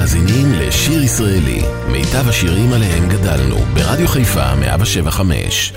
[0.00, 5.72] מאזינים לשיר ישראלי, מיטב השירים עליהם גדלנו, ברדיו חיפה 175.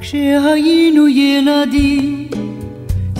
[0.00, 2.28] כשהיינו ילדים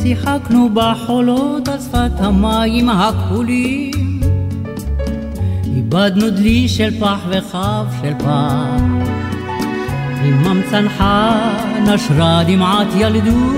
[0.02, 4.20] שיחקנו בחולות על שפת המים הכחולים
[5.76, 8.80] איבדנו דלי של פח וכף של פח
[10.24, 11.50] עמם צנחה
[11.86, 13.56] נשרה דמעת ילדות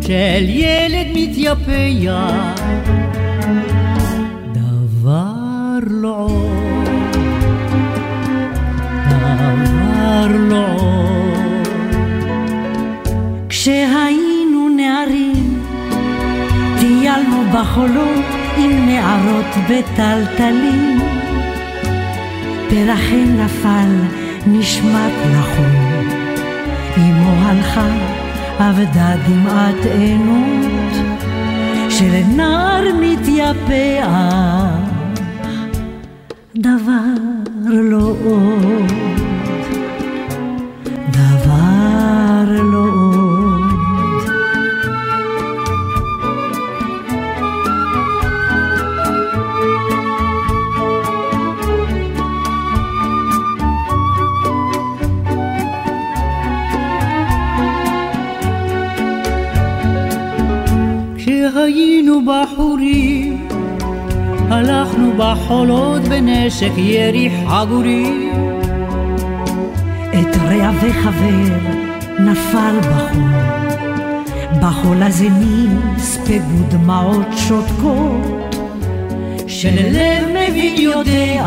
[0.00, 2.62] של ילד מתייפח
[4.52, 6.88] דבר לא עוד
[9.08, 11.68] דבר לא עוד.
[13.48, 14.15] כשהיינו
[17.56, 18.24] בחולות
[18.56, 20.98] עם נערות בטלטלים
[22.68, 23.88] פרחי נפל
[24.46, 26.06] נשמט לחול
[26.96, 27.88] אמו הלכה
[28.58, 30.76] אבדה דמעת עינות.
[31.90, 34.06] של נער מתייפח
[36.56, 37.14] דבר
[37.66, 39.15] לא עוד
[64.50, 68.30] הלכנו בחולות בנשק ירי חגורי
[70.12, 71.56] את רע וחבר
[72.18, 73.46] נפל בחול.
[74.62, 78.56] בחול הזה נספגו דמעות שותקות.
[79.46, 81.46] שללב מבין יודע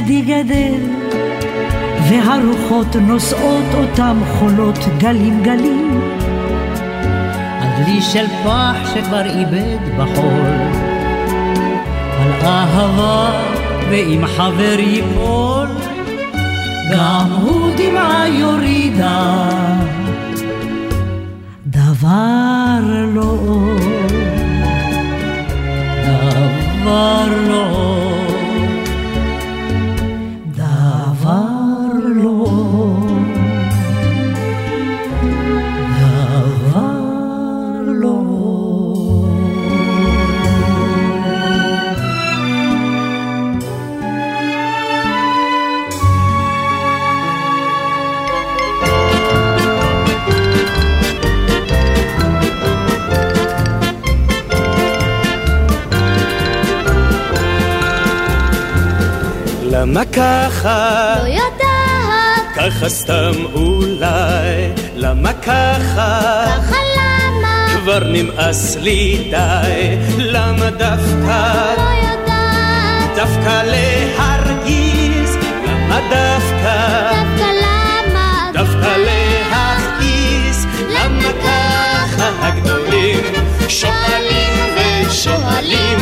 [0.08, 0.80] ילדי גדל
[2.08, 6.00] והרוחות נושאות אותם חולות גלים גלים
[7.60, 10.50] הדלי של פח שכבר איבד בחול
[12.18, 13.30] על אהבה
[13.90, 15.68] ואם חבר ייפול.
[16.92, 19.34] גם הוא דמעה יורידה
[21.66, 22.80] דבר
[23.14, 24.12] לא עוד
[26.04, 28.03] דבר לא עוד
[59.74, 61.14] למה ככה?
[61.18, 64.72] לא יודעת, ככה סתם אולי.
[64.94, 66.44] למה ככה?
[66.46, 67.66] ככה למה?
[67.76, 69.96] כבר נמאס לי די.
[70.18, 71.74] למה דווקא?
[71.76, 75.36] לא יודעת, דווקא להרגיז?
[75.66, 77.10] למה דווקא?
[77.14, 78.50] דווקא למה?
[78.52, 80.66] דווקא להכעיס?
[80.88, 83.20] למה ככה הגדולים
[83.68, 85.98] שואלים ושואלים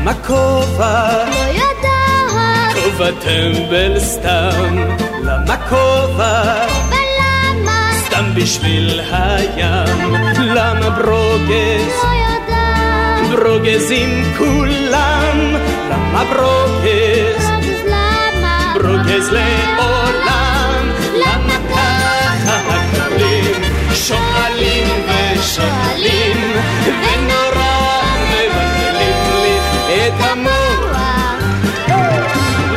[0.00, 1.24] למה כובע?
[1.28, 4.76] לא יודעת, כובע טמבל סתם
[5.22, 6.42] למה כובע?
[6.88, 7.90] ולמה?
[8.06, 11.92] סתם בשביל הים למה ברוגז?
[12.02, 15.54] לא יודעת, ברוגזים כולם
[15.90, 17.44] למה ברוגז?
[17.44, 18.74] אז למה?
[18.74, 23.62] ברוגז לעולם למה ככה הגדולים
[23.94, 26.52] שואלים ושואלים
[30.22, 31.42] את המוח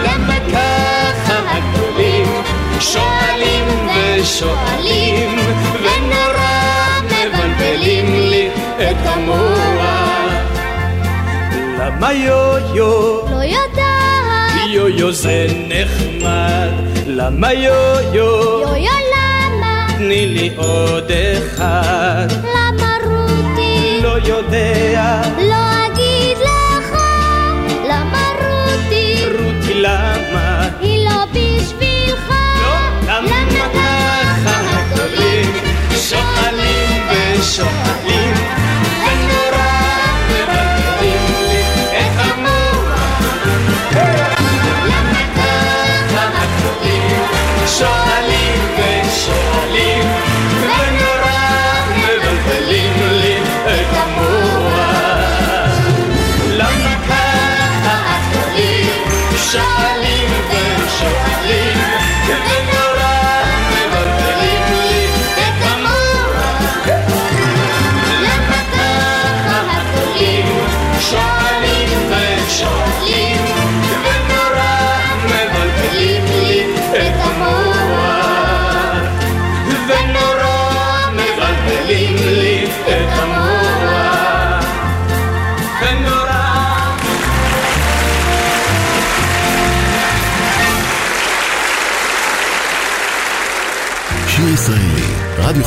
[0.03, 2.27] למה ככה הגדולים
[2.80, 3.65] שואלים
[3.95, 5.39] ושואלים
[5.83, 9.75] ונורא מבלבלים לי את המוח
[11.80, 13.21] למה יו-יו?
[13.30, 14.69] לא יודעת.
[14.69, 16.69] יו-יו זה נחמד,
[17.07, 18.62] למה יו-יו?
[18.62, 19.88] יו-יו למה?
[19.97, 22.27] תני לי עוד אחד.
[22.44, 24.00] למה רותי?
[24.03, 25.56] לא יודע, לא
[25.86, 25.94] אגיד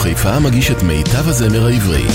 [0.07, 2.05] חיפה מגיש את מיטב הזמר העברי.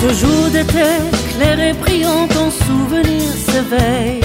[0.00, 0.90] Ce jour d'été,
[1.32, 4.20] clair et brillant, ton souvenir s'éveille.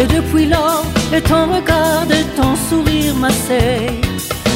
[0.00, 0.86] Et depuis lors,
[1.16, 4.00] et ton regard et ton sourire m'asseye.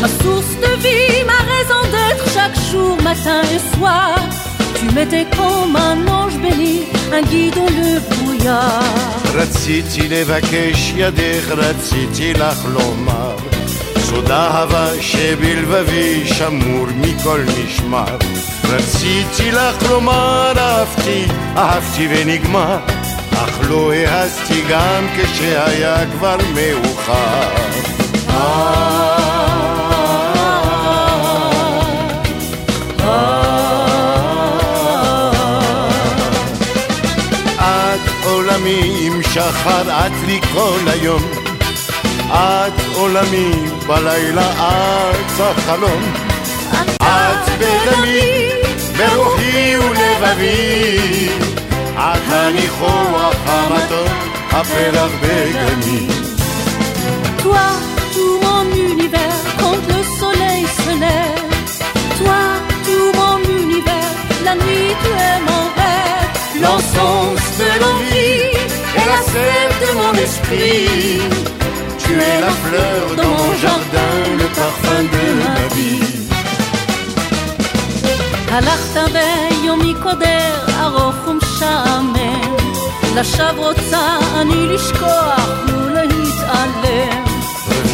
[0.01, 4.17] Ma source de vie, ma raison d'être, chaque jour, matin et soir.
[4.79, 6.77] Tu m'étais comme un ange béni,
[7.17, 7.93] un guide dans le
[8.42, 9.12] brouillard.
[9.34, 13.36] רציתי לבקש ידך, רציתי לך לומר
[14.00, 18.18] סוד אהבה שבלבבי שמור מכל משמר
[18.64, 21.26] רציתי לך לומר אהבתי,
[21.58, 22.78] אהבתי ונגמר
[23.34, 27.52] אך לא העזתי גם כשהיה כבר מאוחר
[39.61, 41.23] עם שחר, את לי כל היום.
[42.29, 43.51] את עולמי
[43.87, 46.13] בלילה, את החלום.
[47.03, 48.49] את בדמי,
[48.97, 51.29] ברוחי ולבבי.
[51.97, 54.13] את הניחוח המתוק,
[54.51, 56.09] הפרח בגני.
[57.43, 57.69] Toi,
[58.15, 61.53] tout mon univers, quand le soleil se lève.
[62.19, 62.43] Toi,
[62.87, 64.15] tout mon univers,
[64.47, 66.31] la nuit tu es mon rêve.
[66.63, 68.57] L'encens de l'envie
[68.99, 71.21] et la sève de mon esprit.
[72.03, 76.27] Tu es la fleur dans mon jardin, le parfum de ma vie.
[78.51, 82.57] הלכת ביום מקודר ארוך ומשעמם
[83.17, 87.27] לשווא רוצה אני לשכוח ולהתעלם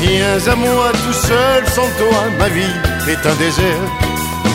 [0.02, 2.76] Viens à moi tout seul, sans toi, ma vie
[3.12, 3.88] est un désert.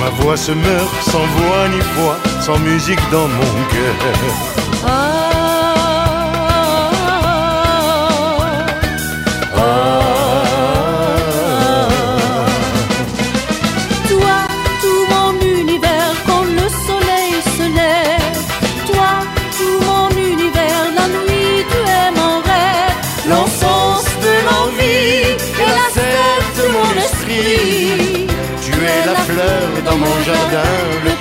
[0.02, 2.14] Ma voix se meurt sans voix ni foi,
[2.46, 3.98] sans musique dans mon cœur.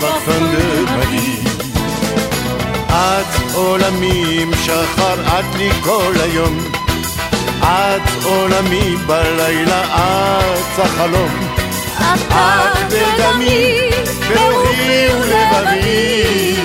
[0.01, 1.41] Parfum de ma vie.
[2.89, 6.57] את עולמי עם שחר, את לי כל היום.
[7.61, 11.29] את עולמי בלילה, את החלום.
[11.97, 13.89] את בדמי,
[14.29, 16.55] ברוחי ולבבי.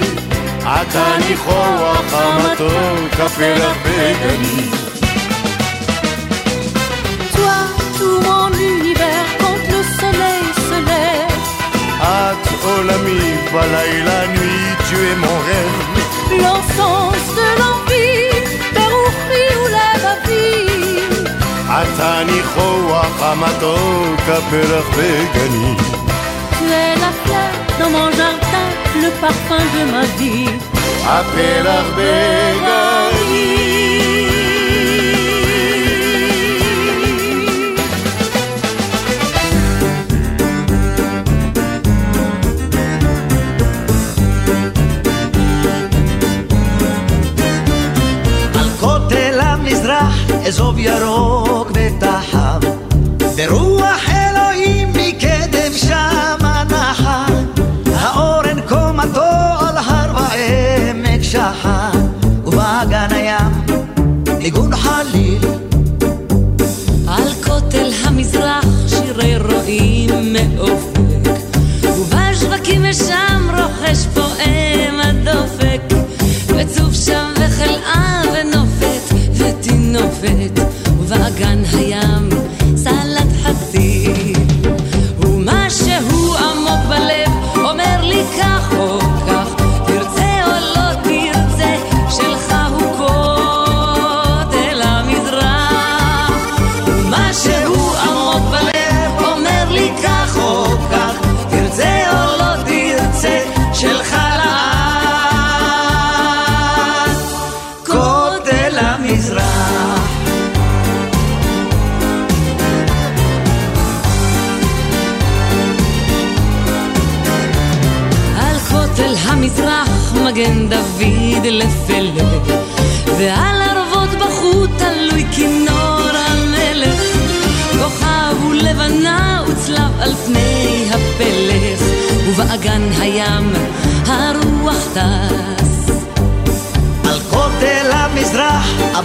[0.64, 4.95] את הניחוח המתוק, הפרח בגני.
[12.05, 15.79] את עולמי בלילה, nuit, tu es mon rêve.
[16.41, 20.65] L'encens de l'envie, ברוחי ולבבי.
[21.67, 25.75] את הניחוח המתוק, הפרח בגני.
[26.60, 28.69] Tu es la fleur dans mon jardin,
[29.01, 30.50] le parfum de ma vie.
[31.05, 33.64] הפרח בגני.
[50.46, 52.60] אזוב ירוק ותחם
[53.36, 57.26] ברוח אלוהים מקדם שמה נחה
[57.94, 59.20] האורן קומתו
[59.60, 61.90] על הר ועמק שחה
[62.44, 63.82] ובאגן הים
[64.38, 65.44] ניגון חליל.
[67.08, 71.30] על כותל המזרח שירי רועים מאופק
[71.84, 73.25] ובשווקים משם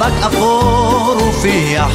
[0.02, 1.92] אבק אפור ופיח.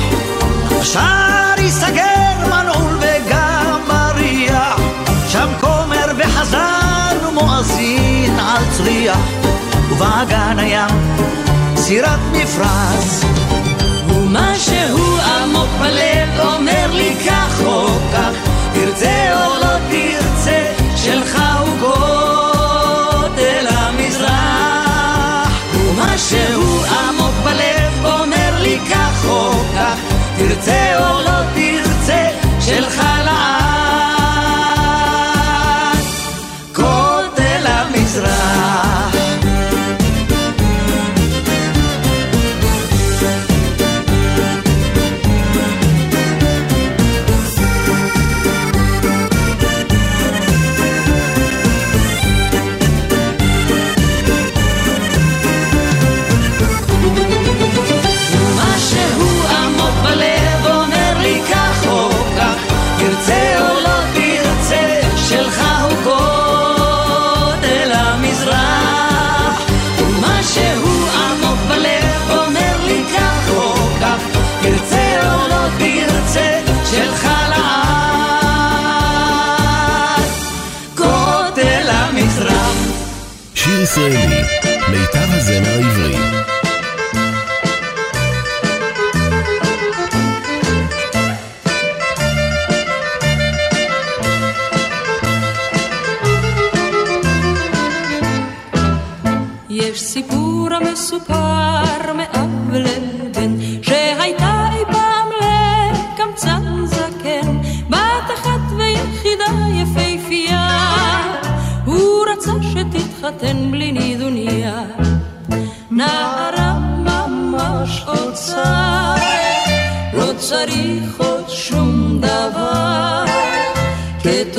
[0.70, 4.80] השער ייסגר מנעול וגם מריח.
[5.28, 9.18] שם כומר וחזן ומואזין על צריח.
[9.90, 11.16] ובאגן הים
[11.76, 13.25] סירת מפרש
[14.08, 18.30] ומה שהוא עמוק בלב אומר לי כך או כך
[18.75, 20.25] תרצה או לא תרצה
[30.56, 32.28] תרצה או לא תרצה
[32.60, 33.55] שלך לעד
[83.96, 84.36] שיר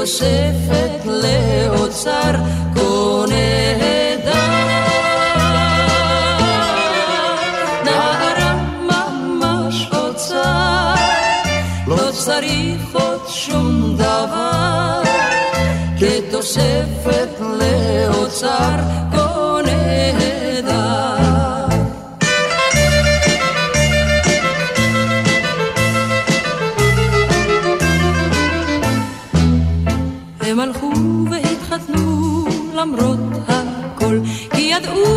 [0.07, 0.27] כתוספת
[0.69, 0.86] לאוצר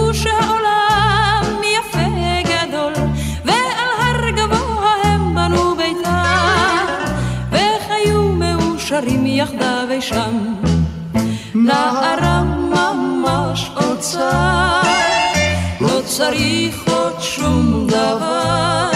[0.00, 2.08] ידעו שהעולם יפה
[2.44, 2.92] גדול,
[3.44, 6.86] ועל הר גבוה הם בנו ביתם,
[7.50, 10.54] וחיו מאושרים יחדיו אי שם.
[11.54, 14.80] נערה ממש אוצר,
[15.80, 18.90] לא צריך עוד שום דבר,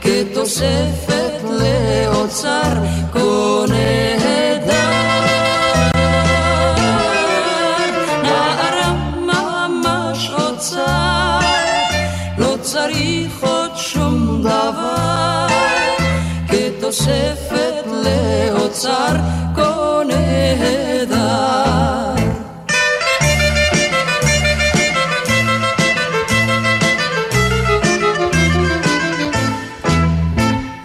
[0.00, 2.72] כתוספת לאוצר
[3.12, 3.20] כה
[16.90, 19.16] כתוספת לאוצר
[19.56, 22.14] כה נהדר.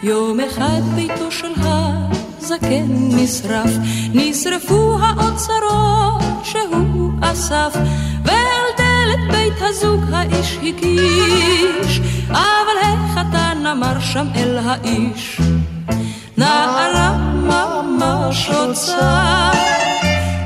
[0.04, 3.72] יום אחד ביתו של הזקן נשרף,
[4.14, 7.76] נשרפו האוצרות שהוא אסף,
[8.26, 15.42] ועל דלת בית הזוג האיש הקיש, אבל החתן אמר שם אל האיש,
[16.38, 19.52] נערה ממש רוצה,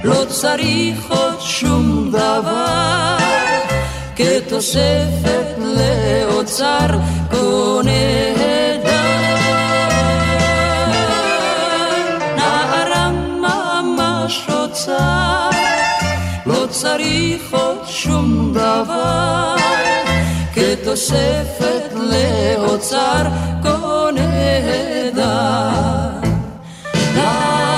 [0.03, 3.17] לא צריך עוד שום דבר.
[4.15, 6.87] כתוספת לאוצר
[7.31, 9.35] קונה נהדר.
[12.35, 13.09] נערה
[13.41, 15.49] ממש רוצה,
[16.45, 19.58] לא צריך עוד שום דבר.
[20.59, 23.23] כתוספת לאוצר
[23.63, 25.69] כה נהדר.
[27.15, 27.69] אוי,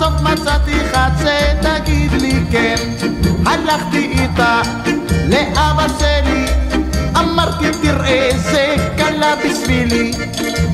[0.00, 2.76] בסוף מצאתי חצה, תגיד לי כן.
[3.46, 4.62] הלכתי איתה
[5.28, 6.46] לאבא שלי,
[7.16, 10.12] אמרתי תראה זה קלה בשבילי.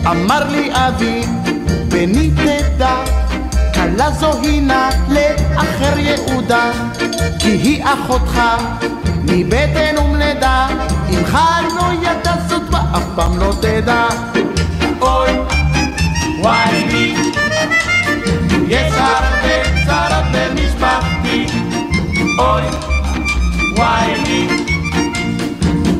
[0.06, 1.22] אמר לי אבי,
[1.88, 2.96] בני תדע
[3.74, 6.70] כלה זו הינה לאחר יהודה,
[7.38, 8.40] כי היא אחותך
[9.22, 10.66] מבטן ומלידה,
[11.10, 11.38] אמך
[11.76, 14.06] לא ידע זאת ואף פעם לא תדע.
[15.00, 15.30] אוי,
[16.40, 17.05] וואי לי,
[22.38, 22.62] אוי,
[23.76, 24.48] וואי לי,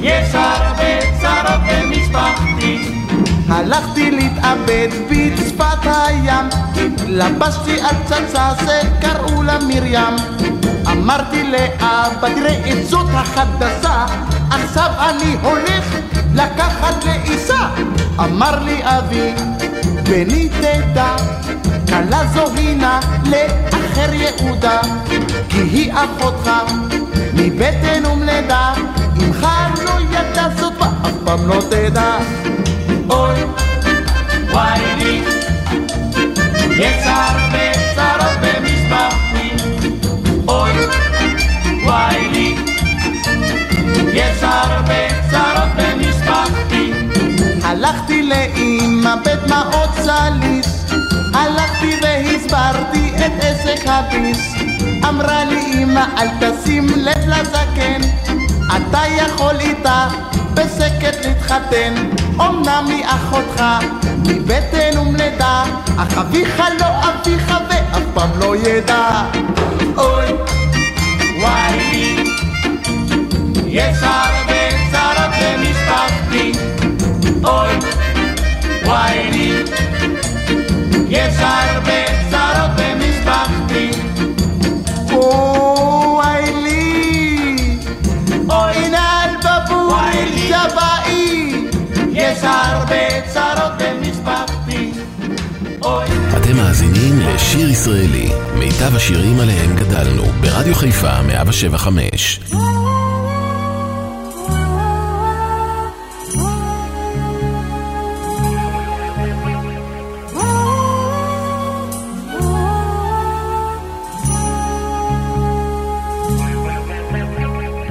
[0.01, 2.93] יש הרבה צרות במשפחתי.
[3.49, 6.47] הלכתי להתאבד בצפת הים,
[6.77, 10.17] התלבשתי על פצצה שקראו לה מרים.
[10.93, 14.07] אמרתי לאבא, תראה את זאת החדשה,
[14.51, 15.97] עכשיו אני הולך
[16.35, 17.69] לקחת לעיסה.
[18.19, 19.33] אמר לי אבי,
[20.03, 21.17] בני תדע,
[21.97, 24.81] כלה זו הינה לאחר יהודה,
[25.49, 26.51] כי היא אחותך
[27.33, 28.73] מבטן ומלידה,
[29.19, 29.47] אמך
[29.85, 32.19] לא ידע זאת ואף פעם לא תדע.
[33.11, 33.37] אוי,
[34.51, 35.23] וואי לי,
[36.71, 39.51] יש הרבה צרות במשפחתי.
[40.49, 40.71] אוי,
[41.85, 42.57] וואי לי,
[44.13, 46.93] יש הרבה צרות במשפחתי.
[47.65, 50.56] הלכתי לאמא בדמעות והסברתי
[53.27, 54.55] את עסק הביס.
[55.09, 58.01] אמרה לי אמא אל תשים לב לזקן,
[58.77, 60.09] אתה יכול איתה
[60.55, 61.95] בשקט להתחתן.
[62.41, 63.65] אמנם היא אחותך
[64.27, 65.65] מבטן ומלידה,
[65.99, 69.23] אך אביך לא אביך ואף פעם לא ידע.
[69.97, 70.27] אוי,
[71.41, 72.25] וואי
[73.67, 76.53] יש הרבה צרות במשפחתי.
[77.45, 77.73] אוי,
[78.85, 79.53] וואי
[81.09, 82.06] יש הרבה
[92.37, 94.93] יש הרבה צרות במשפחתי.
[96.37, 102.41] אתם מאזינים לשיר ישראלי, מיטב השירים עליהם גדלנו, ברדיו חיפה 175.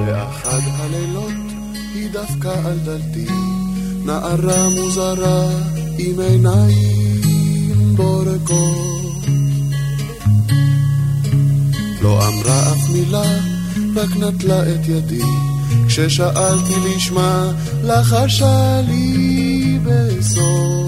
[0.06, 1.32] באחד הלילות
[1.94, 3.28] היא דפקה על דלתי,
[4.06, 5.50] נערה מוזרה
[5.98, 9.26] עם עיניים בורקות.
[12.02, 13.38] לא אמרה אף מילה,
[13.96, 15.22] רק נטלה את ידי,
[15.88, 17.52] כששאלתי לשמה,
[17.84, 20.85] לחשה לי בסוף.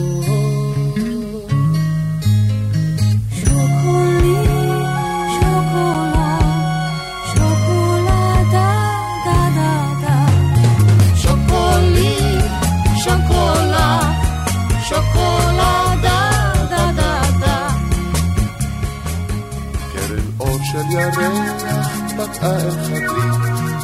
[22.28, 23.30] בקעה אל חדרי,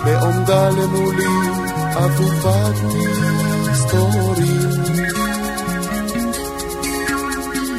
[0.06, 1.36] בעומדה למולי
[1.92, 2.76] אפופת
[3.72, 4.70] מסתורים.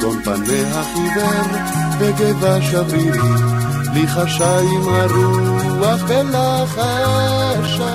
[0.01, 1.47] גון פניה חיוור
[1.99, 3.19] וגבה שברירי,
[3.93, 7.94] לי חשה עם הרוח ולחשדי.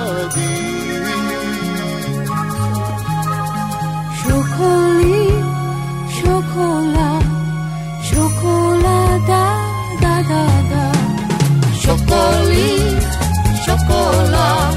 [13.65, 14.69] Σοκολά,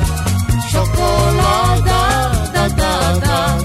[0.70, 2.02] σοκολάτα,
[2.54, 3.56] τα, τα, τα.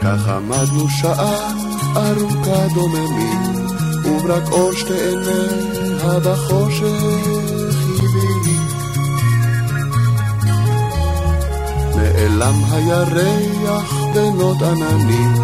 [0.00, 1.52] Καχαμάζ שעה
[1.96, 3.66] ארוכה דוממים,
[4.04, 7.31] וברק אור שתי עיניה בחושך
[12.42, 15.34] חלם הירח בנות עננים,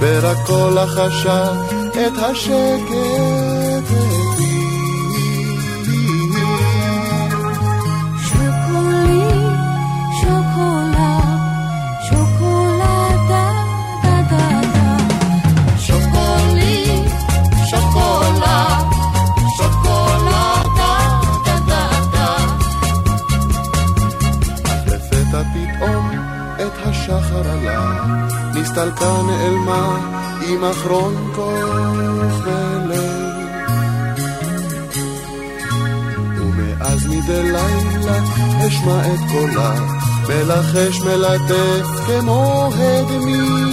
[0.00, 1.54] ורק כל החשב
[1.92, 4.23] את השקט.
[29.00, 29.98] הייתה נעלמה
[30.48, 33.34] עם אחרון כוח בלב.
[36.38, 38.18] ומאז מדי לילה
[38.66, 39.74] אשמע את קולה,
[40.28, 43.63] מלחש מלטף כמו הדמי.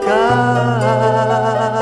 [0.00, 1.77] tocar.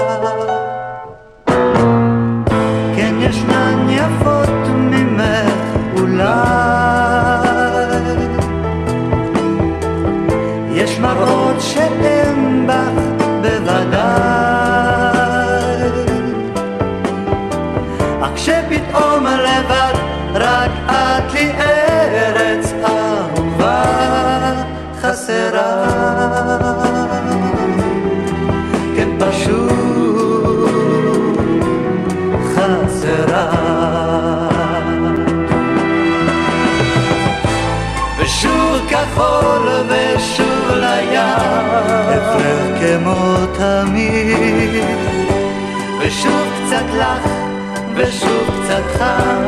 [48.09, 49.43] ושוב קצת חם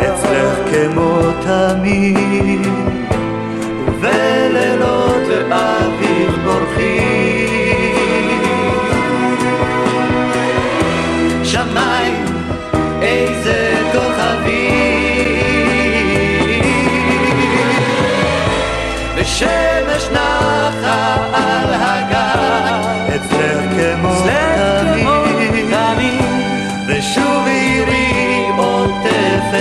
[0.00, 2.66] אצלך כמו תמיד
[4.00, 4.83] ולילה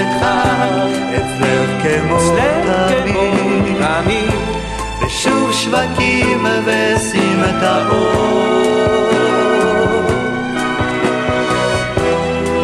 [0.03, 0.27] אצלך,
[1.15, 2.19] אצלך כמו
[3.79, 4.39] תמיד,
[5.01, 8.13] ושוב שווקים וסמטאות.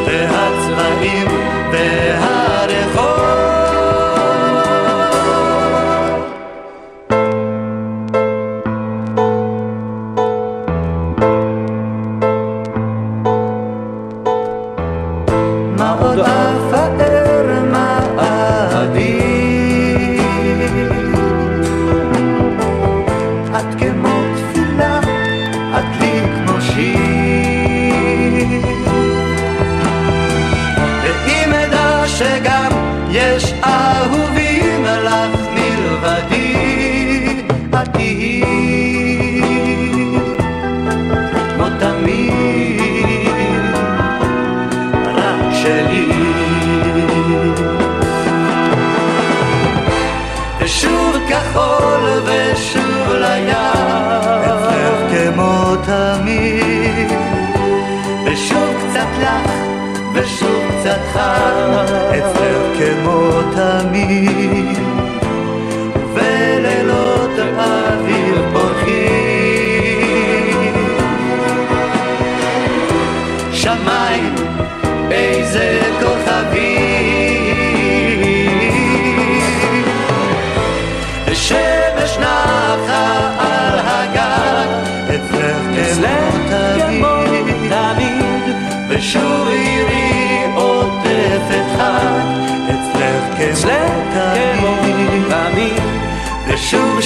[0.05, 1.27] והצבעים
[1.71, 2.38] והצבעים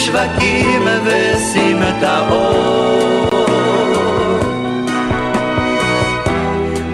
[0.04, 2.54] ושוב שווקים וסמטאות.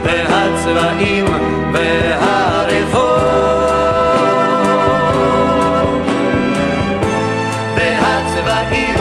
[0.04, 1.26] והצבעים
[1.74, 3.20] והריחות
[7.76, 8.96] והצבעים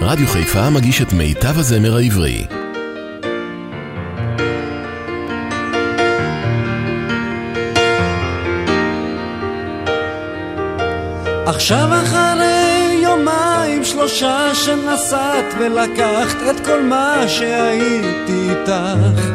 [0.00, 2.67] רדיו חיפה מגיש את מיטב הזמר העברי.
[11.58, 19.30] עכשיו אחרי יומיים שלושה שנסעת ולקחת את כל מה שהייתי איתך.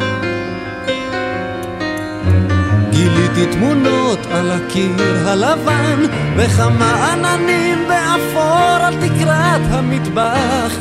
[2.89, 6.03] גיליתי תמונות על הקיר הלבן
[6.38, 10.75] וכמה עננים באפור על תקרת המטבח.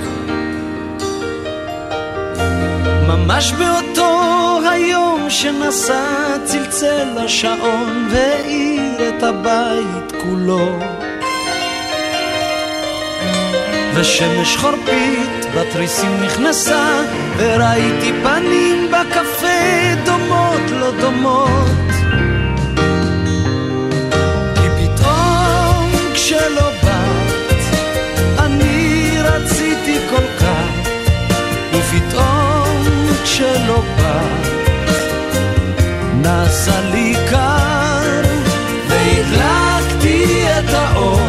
[3.09, 4.20] ממש באותו
[4.70, 10.91] היום שנסע צלצל השעון והאיר את הבית כולו
[13.94, 17.02] ושמש חורפית בתריסים נכנסה
[17.37, 21.68] וראיתי פנים בקפה דומות לא דומות.
[24.55, 27.61] כי פתאום כשלא באת
[28.38, 30.88] אני רציתי כל כך
[31.72, 32.87] ופתאום
[33.24, 34.46] כשלא באת
[36.22, 38.22] נעשה לי קר
[38.88, 41.22] והדלקתי את האור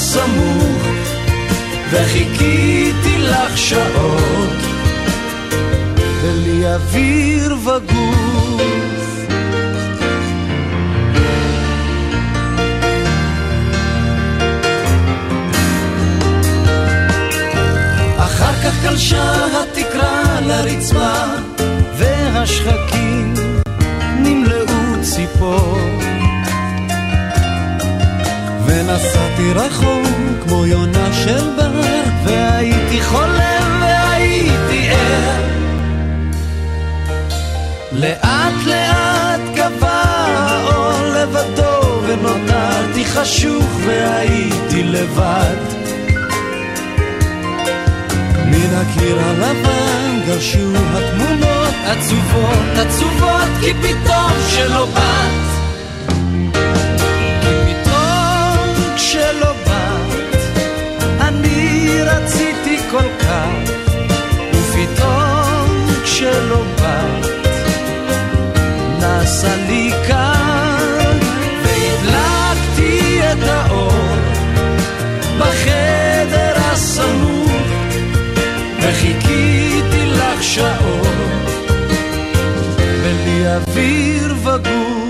[0.00, 0.82] הסמוך
[1.90, 4.58] וחיכיתי לך שעות.
[6.22, 9.26] ולי אוויר וגוף.
[18.18, 21.12] אחר כך גלשה התקרה לרצפה
[21.98, 23.34] והשחקים
[24.16, 25.78] נמלאו ציפור
[28.70, 30.06] ונסעתי רחוק
[30.42, 31.70] כמו יונה של בר
[32.24, 35.42] והייתי חולם והייתי ער.
[37.92, 40.02] לאט לאט גבה
[40.36, 45.56] האור לבדו ונותרתי חשוך והייתי לבד.
[48.46, 55.49] מן הקיר הלבן גרשו התמונות עצובות עצובות כי פתאום שלא באת
[63.30, 63.70] כך,
[64.52, 67.26] ופתאום כשלא באת,
[69.00, 71.12] נעשה לי קר,
[71.62, 73.92] והדלקתי את האור
[75.38, 77.52] בחדר הסמוך,
[78.82, 81.50] וחיכיתי לך שעות,
[83.02, 85.09] בלי אוויר וגוף.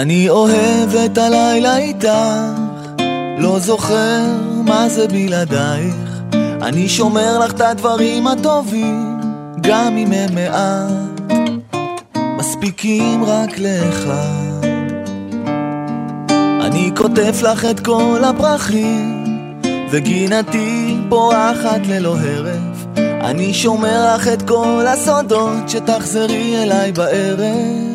[0.00, 2.08] אני אוהב את הלילה איתך,
[3.38, 4.20] לא זוכר
[4.64, 5.94] מה זה בלעדייך.
[6.62, 9.20] אני שומר לך את הדברים הטובים,
[9.60, 11.34] גם אם הם מעט,
[12.38, 14.10] מספיקים רק לך.
[16.60, 19.24] אני כותב לך את כל הפרחים,
[19.90, 22.98] וגינתי פורחת ללא הרף.
[22.98, 27.85] אני שומר לך את כל הסודות, שתחזרי אליי בערב.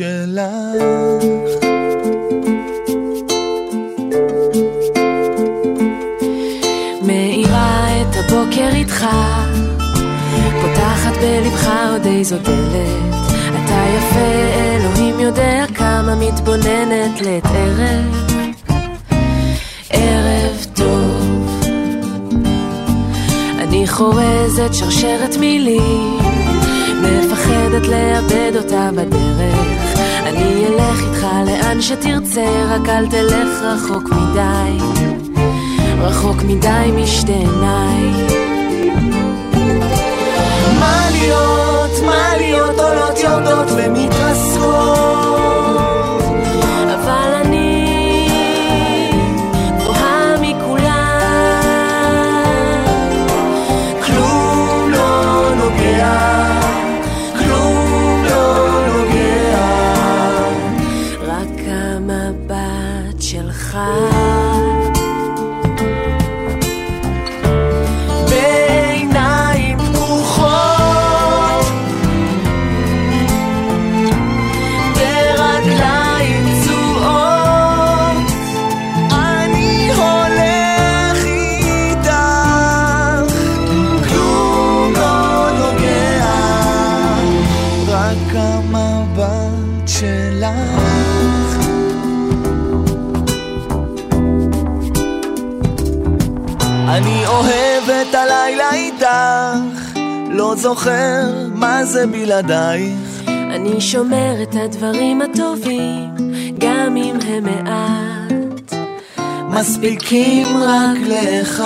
[0.00, 0.40] שלך.
[7.02, 9.06] מאירה את הבוקר איתך,
[10.62, 13.30] פותחת בלבך עוד איזו דלת.
[13.48, 14.30] אתה יפה,
[14.76, 18.30] אלוהים יודע כמה מתבוננת לעת ערב.
[19.90, 21.60] ערב טוב.
[23.58, 26.18] אני חורזת שרשרת מילים,
[27.02, 29.89] מפחדת לאבד אותה בדרך.
[30.40, 34.84] אני אלך איתך לאן שתרצה, רק אל תלך רחוק מדי.
[36.00, 38.12] רחוק מדי משתי עיניי.
[42.06, 44.99] מה להיות עולות יורדות ומתרסקות
[100.50, 103.22] לא זוכר מה זה בלעדייך.
[103.28, 106.08] אני שומר את הדברים הטובים,
[106.58, 108.74] גם אם הם מעט.
[109.50, 111.62] מספיקים רק לך.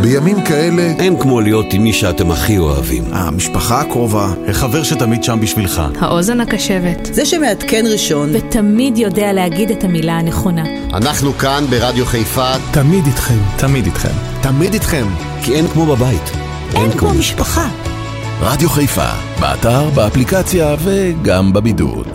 [0.00, 3.04] בימים כאלה אין כמו להיות עם מי שאתם הכי אוהבים.
[3.12, 5.82] המשפחה הקרובה, החבר שתמיד שם בשבילך.
[5.98, 7.08] האוזן הקשבת.
[7.12, 8.30] זה שמעדכן ראשון.
[8.32, 10.64] ותמיד יודע להגיד את המילה הנכונה.
[10.94, 12.52] אנחנו כאן ברדיו חיפה.
[12.70, 13.38] תמיד איתכם.
[13.56, 14.14] תמיד איתכם.
[14.42, 15.06] תמיד איתכם.
[15.42, 16.30] כי אין כמו בבית.
[16.74, 17.68] אין כמו משפחה.
[18.40, 19.10] רדיו חיפה,
[19.40, 22.08] באתר, באפליקציה וגם בבידוד.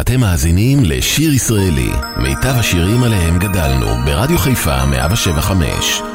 [0.00, 6.11] אתם מאזינים לשיר ישראלי, מיטב השירים עליהם גדלנו, ברדיו חיפה 175.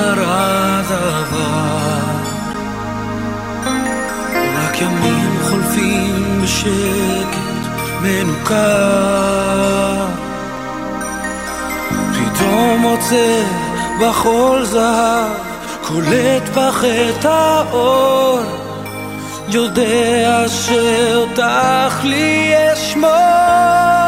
[0.00, 1.98] קרה דבר,
[4.56, 7.38] רק ימים חולפים בשקט
[8.02, 10.06] מנוכר.
[12.12, 13.42] פתאום מוצא
[14.00, 15.30] בחול זהב,
[15.82, 16.84] קולט בך
[17.24, 18.40] האור,
[19.48, 23.99] יודע שאותך לי אשמור.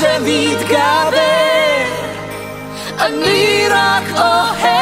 [0.00, 1.20] שמתגבר.
[3.00, 4.79] אני רק אוהב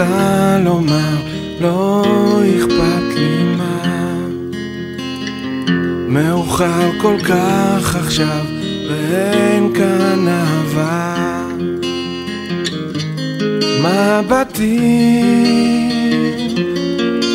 [0.00, 1.16] רוצה לומר,
[1.60, 2.04] לא
[2.56, 4.16] אכפת לי מה.
[6.08, 8.44] מאוחר כל כך עכשיו,
[8.88, 11.16] ואין כאן אהבה.
[13.82, 15.00] מבטים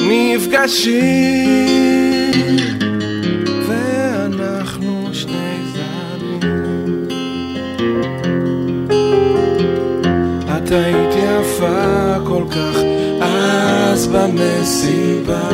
[0.09, 1.84] נפגשים
[13.95, 15.49] נכנס במסיבה.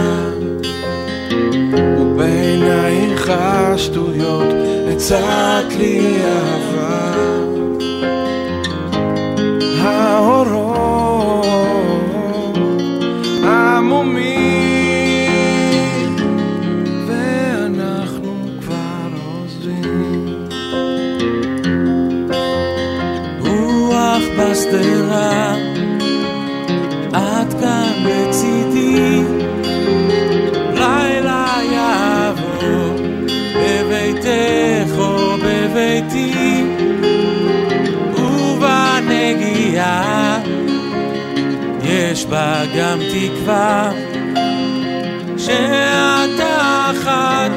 [1.99, 4.47] ובעינייך השטויות
[4.93, 6.70] הצעת לי אהבה.
[42.77, 43.91] גם תקווה
[45.37, 47.51] שאתה אחת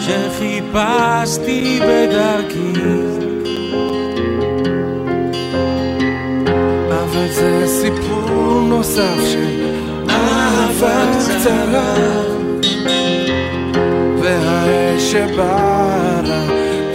[0.00, 2.72] שחיפשתי בדרכי.
[6.88, 9.76] אבל זה סיפור נוסף של
[10.10, 11.94] אהבה קצרה
[14.22, 16.20] והאש שבאה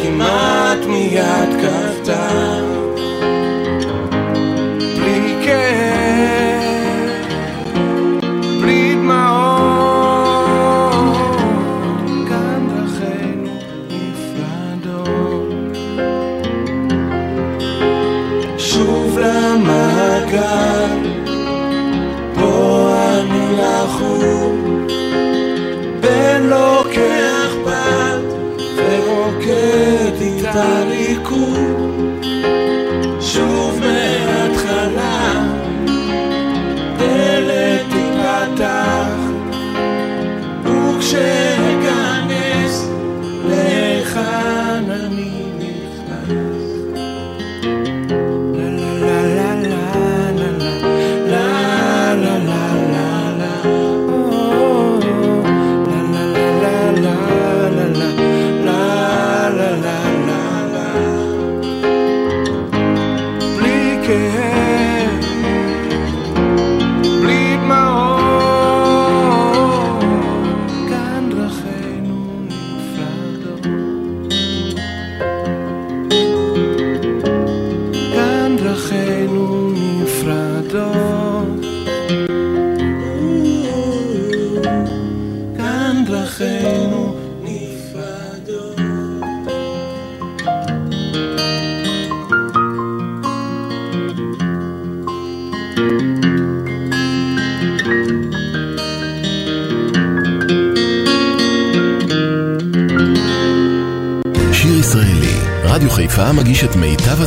[0.03, 2.66] כמעט מיד כבתה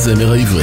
[0.01, 0.59] הזמר העברי.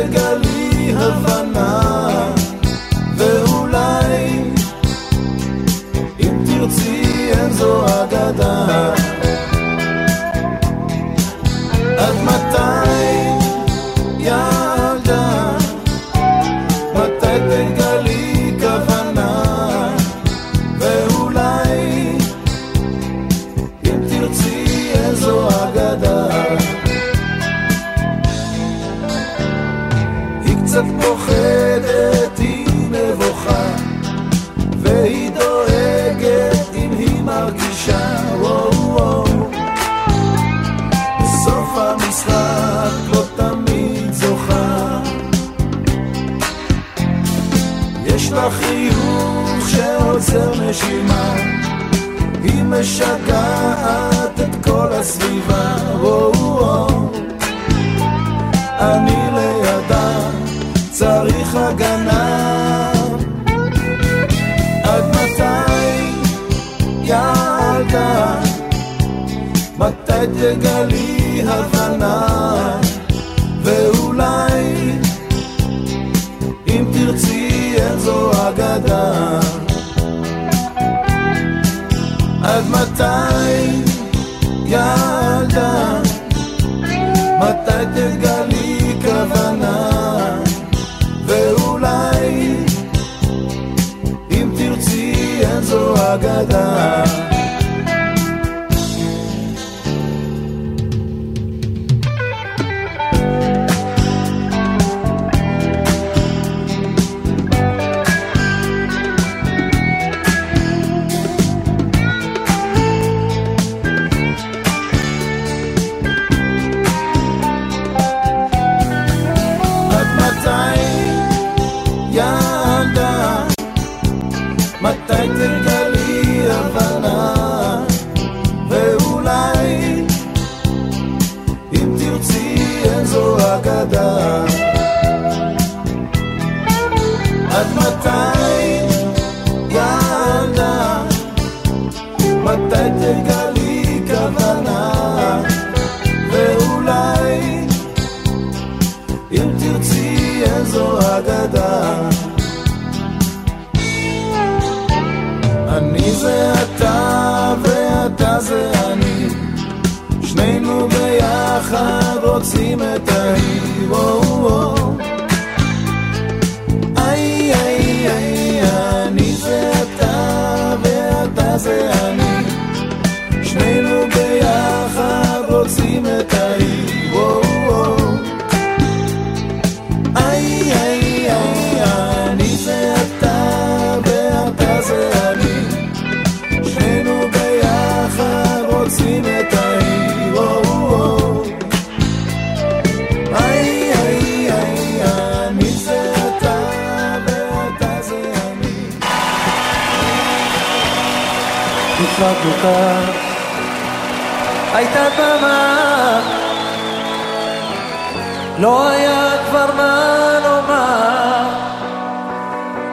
[0.00, 1.59] תגלי הבנה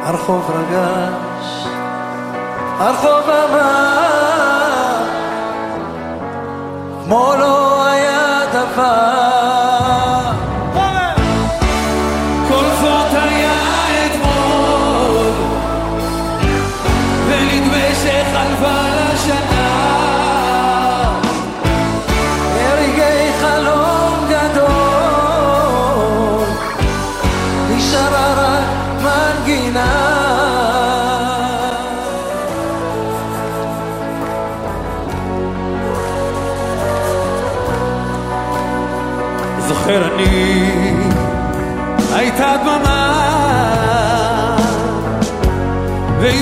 [0.07, 1.67] הרחוב רגש,
[2.79, 5.03] הרחוב אמר,
[7.03, 9.16] כמו לא היה דבר.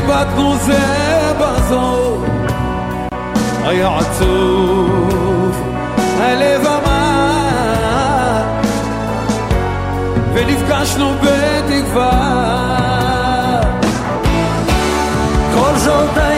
[0.06, 2.18] איבדנו זה בזו
[3.64, 5.62] היה עצוב
[6.20, 8.44] הלב אמר
[10.34, 12.12] ונפגשנו בתקווה.
[15.54, 16.35] כל זאת היה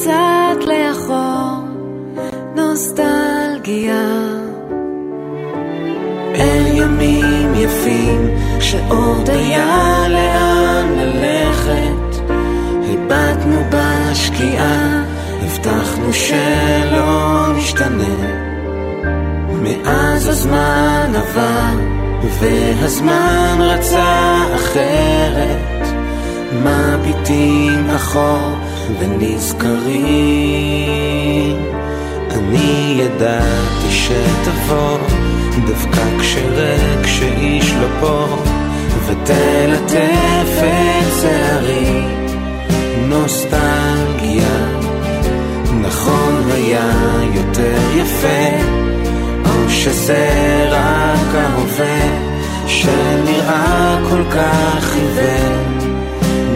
[0.00, 1.64] קצת לאחור,
[2.56, 4.08] נוסטלגיה.
[6.34, 8.30] אל ימים יפים
[8.60, 12.22] שעוד היה לאן ללכת,
[12.88, 15.02] הבטנו בשקיעה,
[15.42, 18.40] הבטחנו שלא נשתנה.
[19.62, 21.80] מאז הזמן עבר,
[22.40, 25.86] והזמן רצה אחרת,
[26.52, 30.50] מביטים אחור ונזכרים.
[32.30, 34.98] אני ידעתי שתבוא
[35.66, 38.26] דווקא כשריק שאיש לא פה
[39.06, 42.02] ותלטף את שערי.
[43.08, 44.80] נוסטלגיה
[45.80, 46.90] נכון היה
[47.34, 48.80] יותר יפה.
[49.44, 50.28] או שזה
[50.70, 52.00] רק ההווה
[52.66, 55.70] שנראה כל כך עיוור.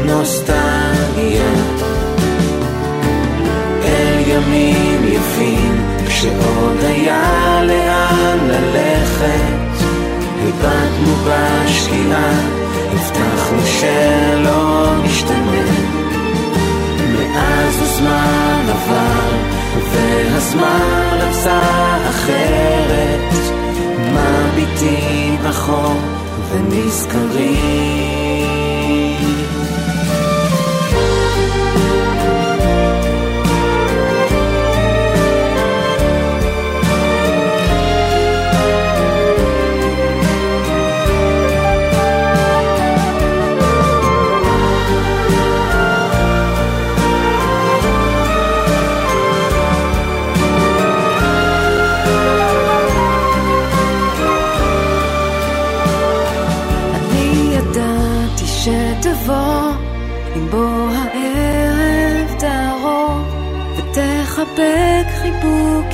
[0.05, 1.94] נוסטלגיה
[4.35, 9.55] ימים יפים כשעוד היה לאן ללכת.
[10.43, 12.41] הבטנו בשקיעה
[12.93, 15.67] הבטחנו שלא נשתנה.
[17.13, 19.31] מאז הזמן עבר
[19.93, 21.61] והזמן רצה
[22.09, 23.21] אחרת.
[24.13, 25.95] מביטים אחור
[26.51, 28.24] ונזכרים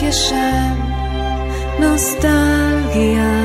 [0.03, 0.75] ישן
[1.81, 3.40] נוסטלגיה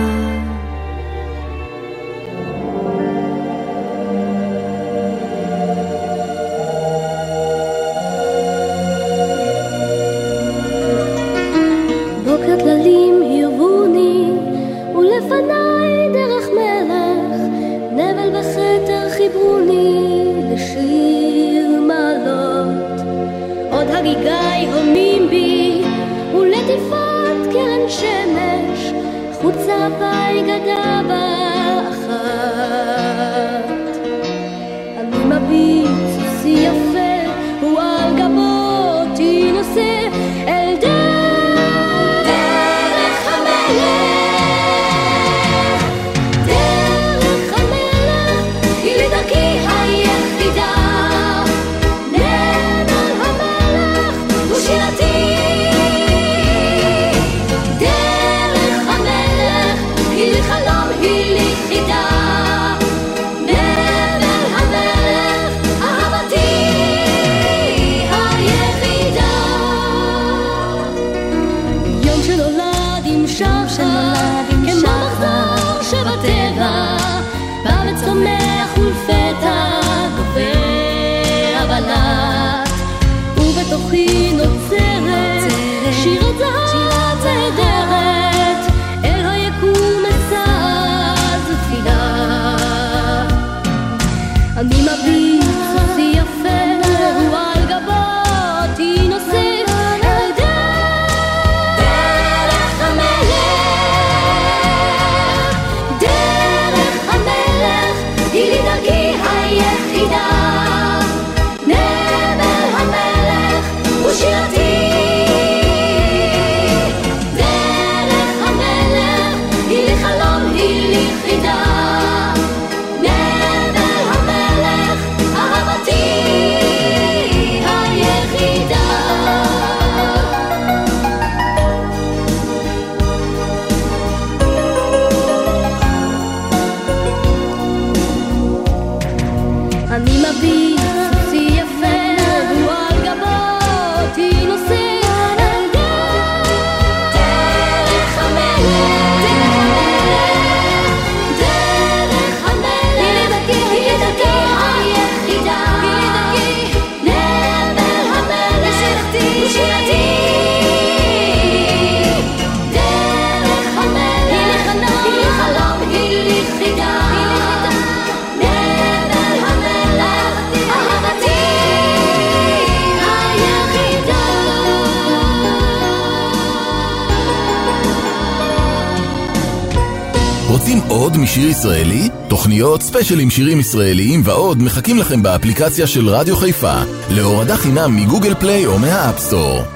[181.36, 182.10] משיר ישראלי?
[182.28, 188.36] תוכניות, ספיישלים שירים ישראליים ועוד מחכים לכם באפליקציה של רדיו חיפה להורדה חינם מ Google
[188.36, 189.75] Play או מה App Store.